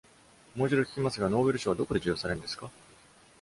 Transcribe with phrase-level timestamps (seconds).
[0.55, 2.71] もう一度ききますが、ノーベル賞はどこで授与されるのですか？